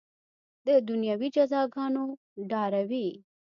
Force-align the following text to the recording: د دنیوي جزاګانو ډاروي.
د 0.65 0.67
دنیوي 0.87 1.29
جزاګانو 1.35 2.05
ډاروي. 2.49 3.07